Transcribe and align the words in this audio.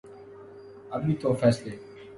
ابھی 0.95 1.13
تو 1.21 1.29
فیصلے 1.41 1.75